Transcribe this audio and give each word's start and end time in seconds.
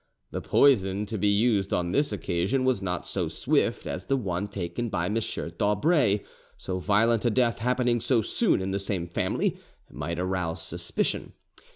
The 0.31 0.41
poison 0.41 1.05
to 1.05 1.17
be 1.19 1.27
used 1.27 1.71
on 1.71 1.91
this 1.91 2.11
occasion 2.11 2.65
was 2.65 2.81
not 2.81 3.05
so 3.05 3.27
swift 3.27 3.85
as 3.85 4.05
the 4.05 4.17
one 4.17 4.47
taken 4.47 4.89
by 4.89 5.05
M. 5.05 5.13
d'Aubray 5.13 6.23
so 6.57 6.79
violent 6.79 7.23
a 7.23 7.29
death 7.29 7.59
happening 7.59 8.01
so 8.01 8.23
soon 8.23 8.63
in 8.63 8.71
the 8.71 8.79
same 8.79 9.05
family 9.05 9.59
might 9.91 10.17
arouse 10.17 10.63
suspicion. 10.63 11.33